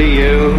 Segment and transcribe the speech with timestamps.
[0.00, 0.52] to you.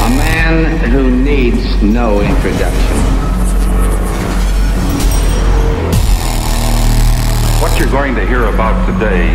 [0.00, 2.96] A man who needs no introduction.
[7.62, 9.31] What you're going to hear about today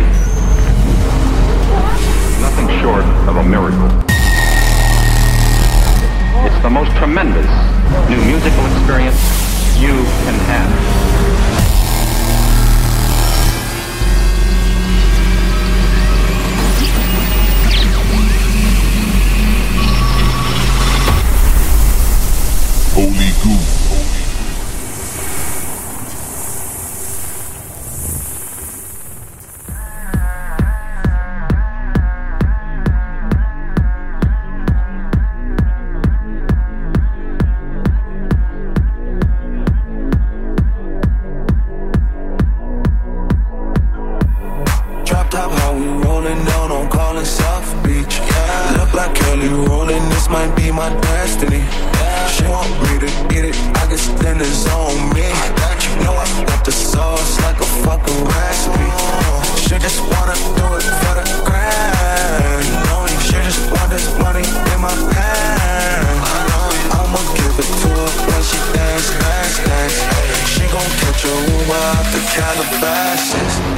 [72.18, 73.77] the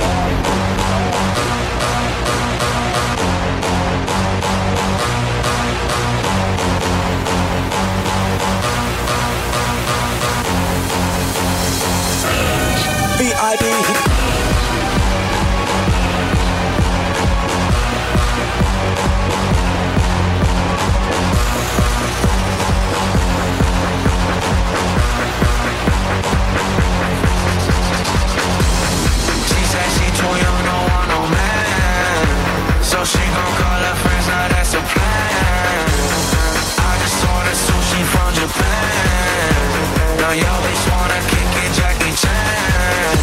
[40.31, 43.19] Now you always wanna kick it, Jackie Chan.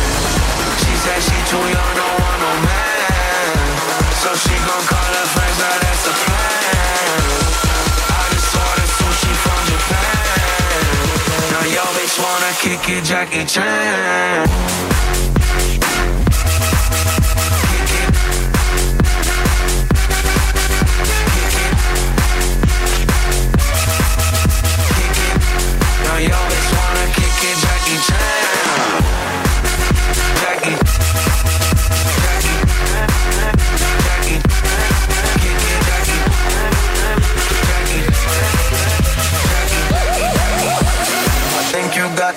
[0.84, 3.56] She said she too young, don't want no man.
[4.20, 7.24] So she gon' call her friends, now that's the plan.
[8.12, 10.84] I just ordered sushi from Japan.
[11.54, 15.17] Now you always wanna kick it, Jackie Chan.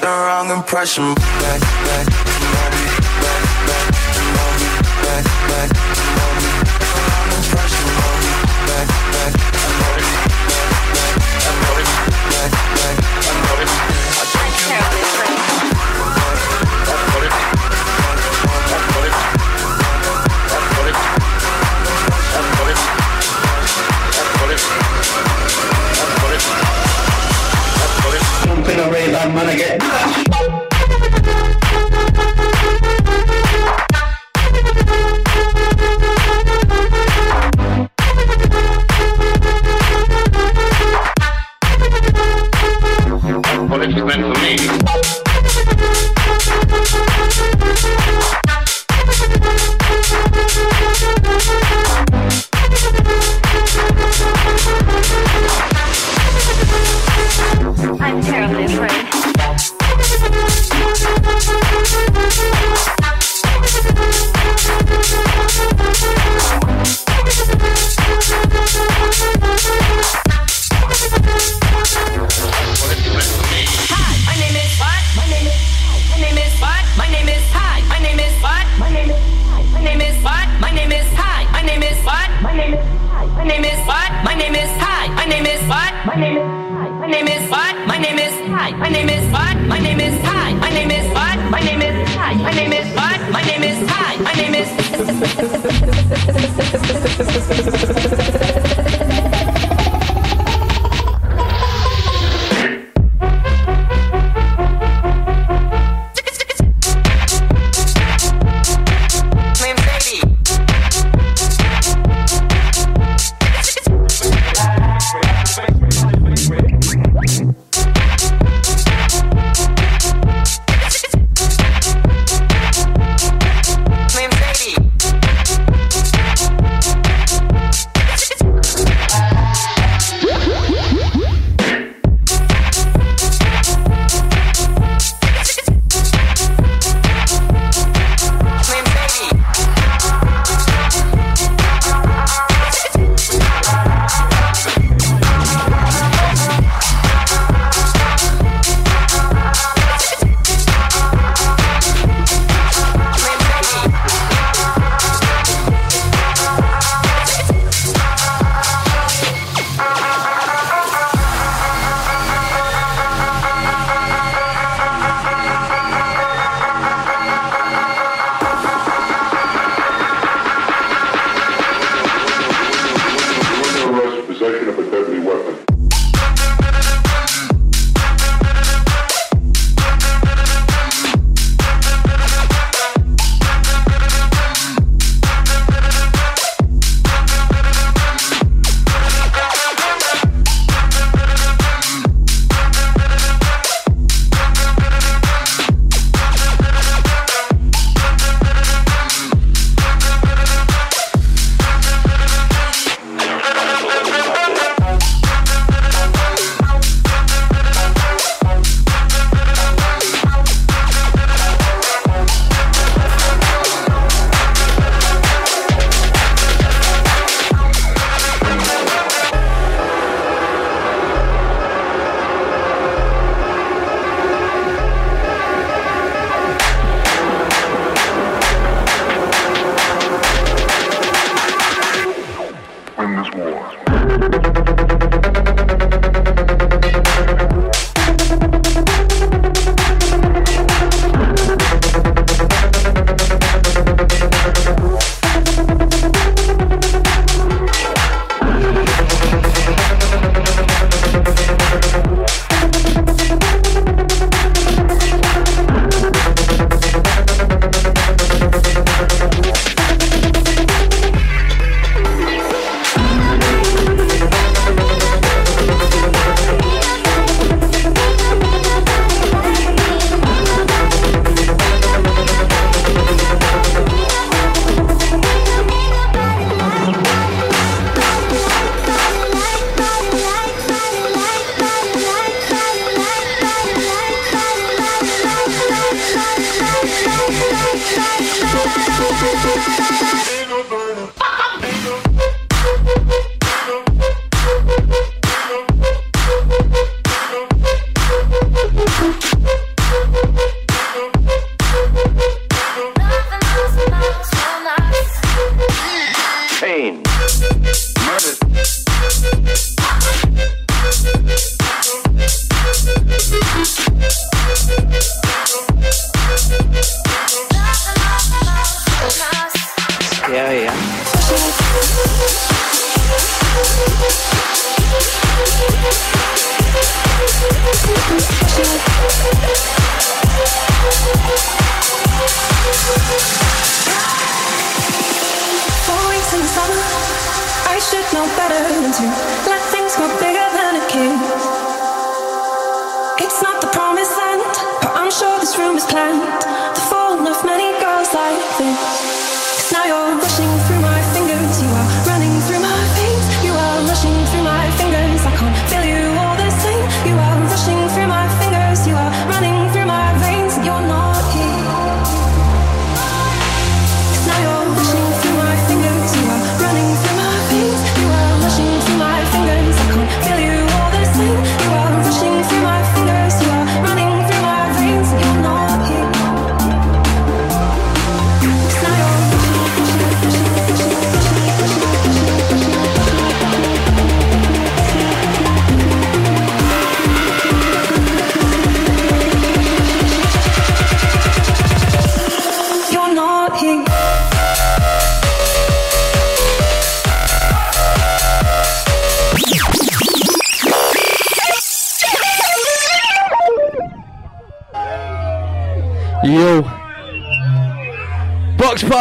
[0.01, 1.15] the wrong impression.
[1.15, 2.30] Back, back.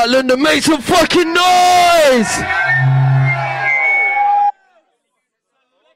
[0.10, 2.36] London, make some fucking noise!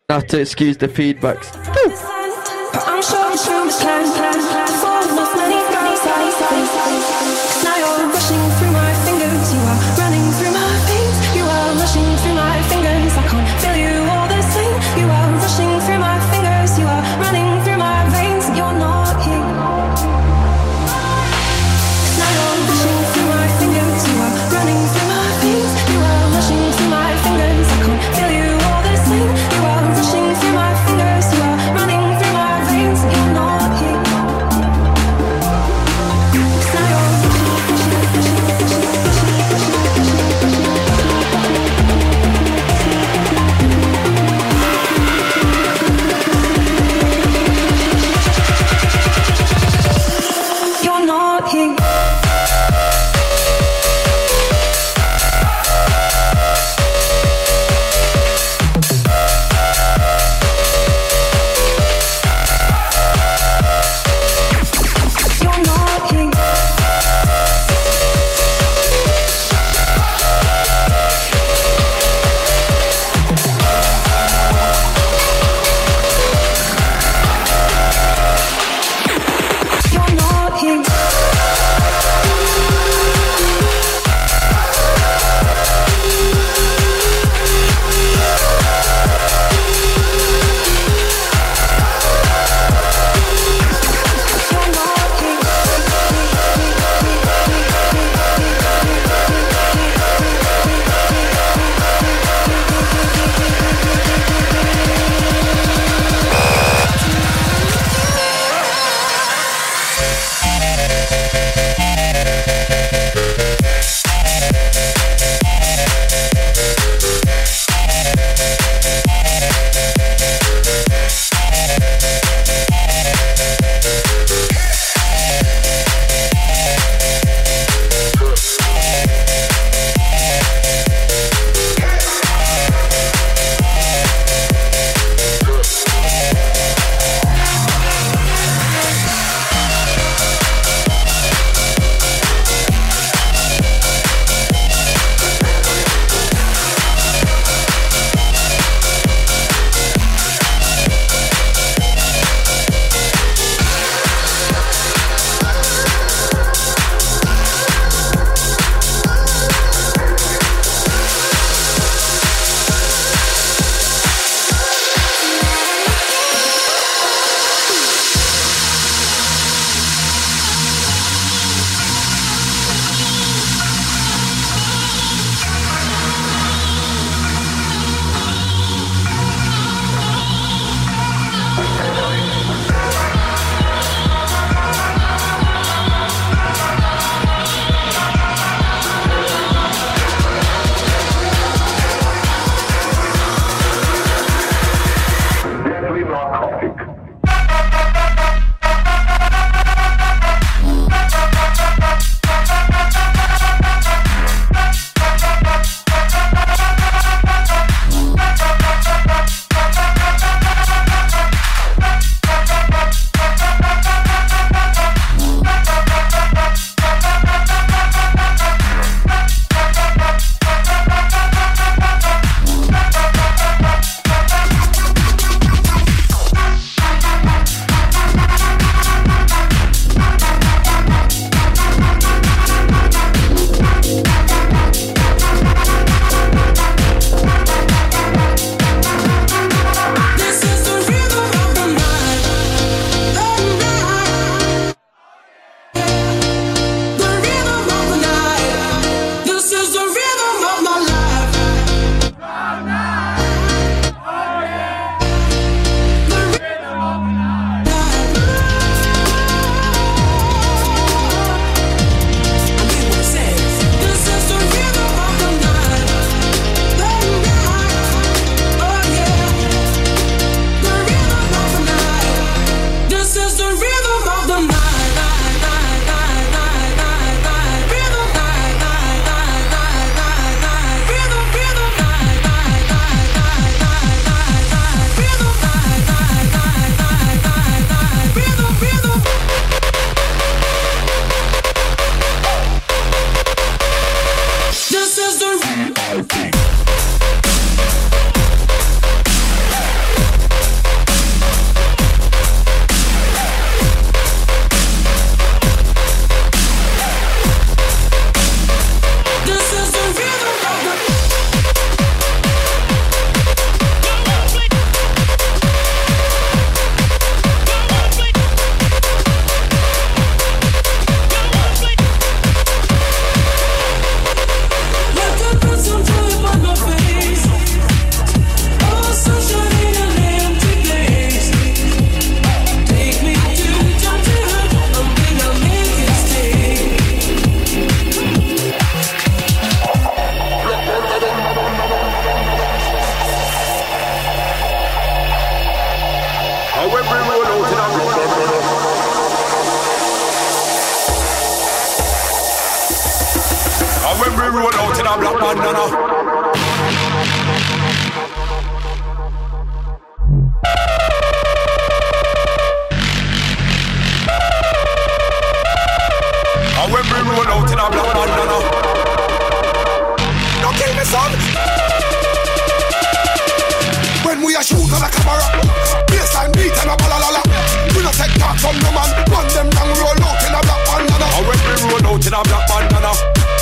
[0.09, 1.72] Have to excuse the feedbacks.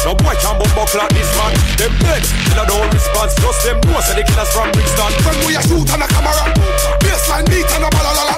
[0.06, 1.54] No boy can bump buckle like this man.
[1.78, 3.34] Them dead, killer don't response.
[3.38, 5.12] Just them know say the killers from Brixton.
[5.26, 6.46] When we a shoot on a camera,
[7.06, 8.36] baseline beat and a balalala.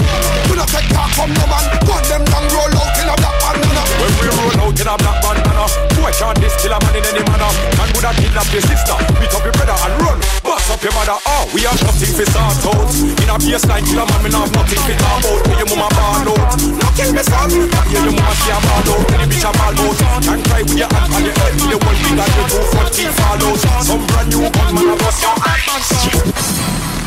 [0.52, 1.66] We no take talk from no man.
[1.88, 3.84] Run them down, roll out in a black bandana.
[4.00, 5.66] When we roll out in a black bandana,
[5.96, 7.52] boy can't this a man in any manner.
[7.80, 10.43] Man would have kidnapped your sister, beat up your brother and run.
[10.64, 12.88] Bust up your mother, oh, we have nothing for start out.
[12.96, 15.44] In a baseline kill a man, we not have nothing for talk out.
[15.44, 17.52] Where your mama ball out, no kill me son.
[17.52, 20.24] Hear your mama say a ball out, any bitch a ball out.
[20.24, 22.96] Can cry with your hand on your head, the one thing that you do front
[22.96, 23.60] teeth fall out.
[23.84, 27.03] Some brand new gun man a bust your head.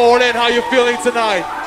[0.00, 0.32] Morning.
[0.32, 1.59] How you feeling tonight?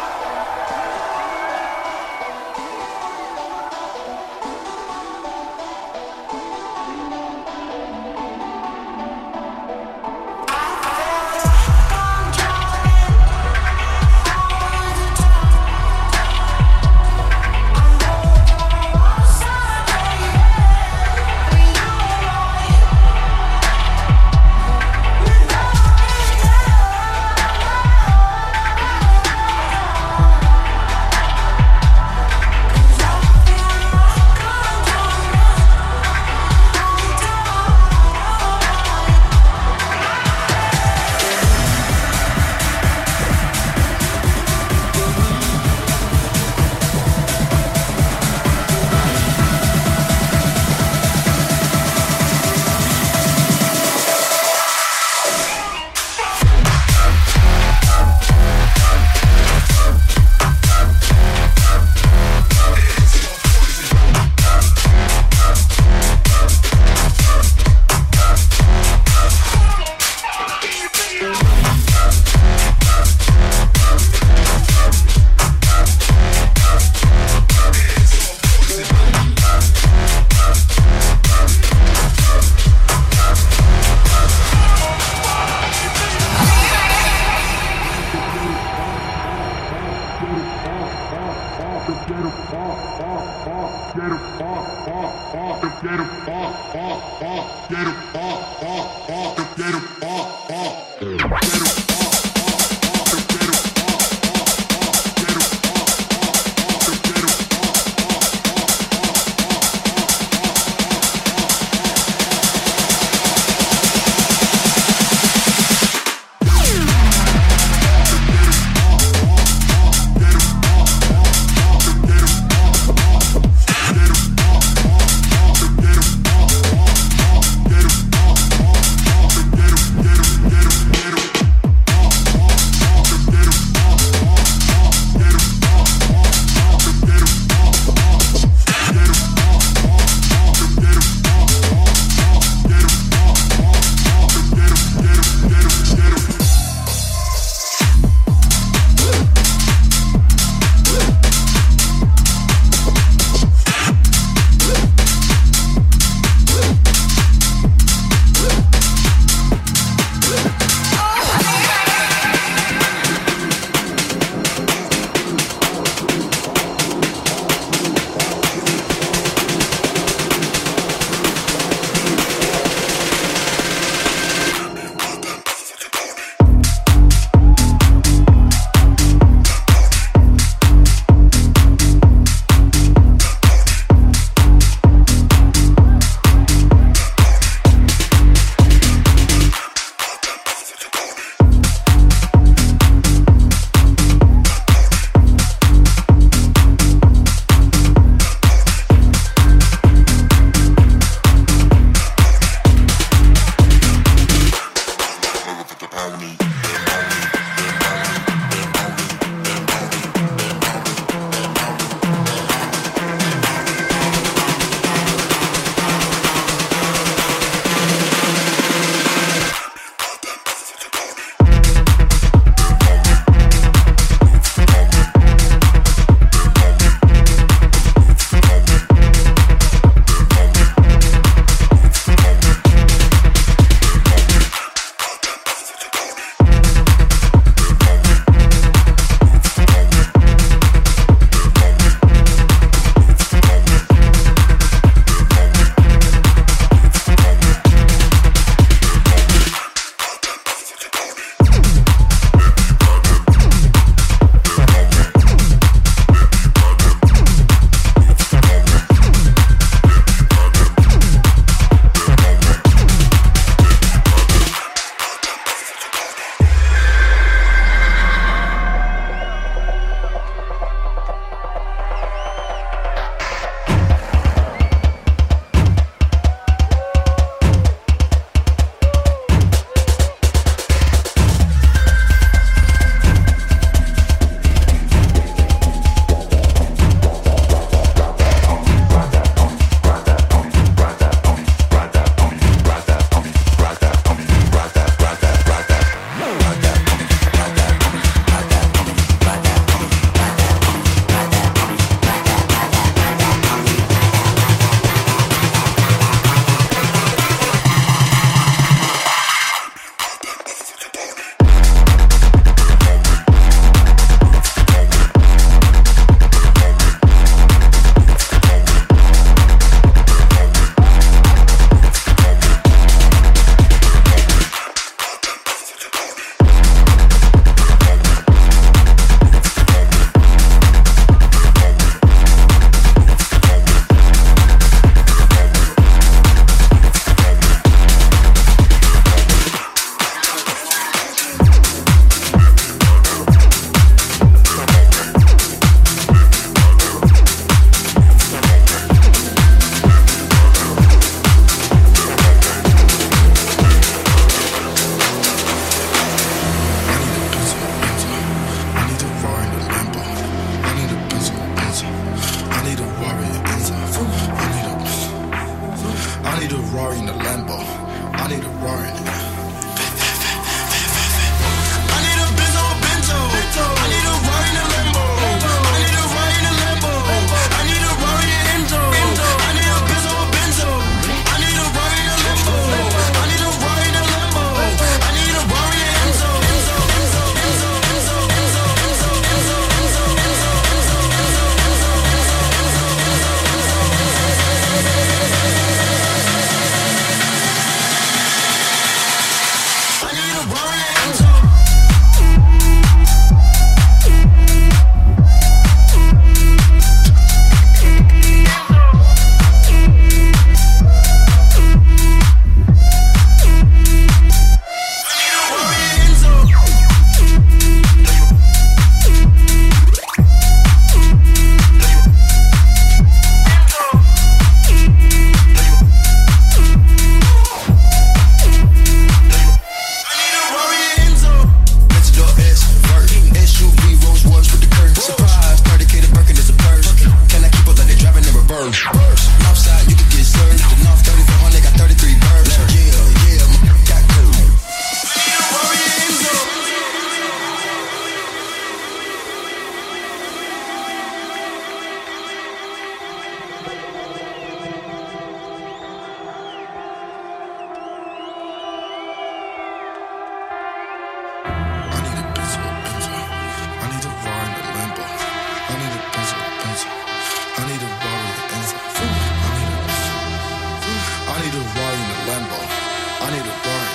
[473.61, 473.92] the.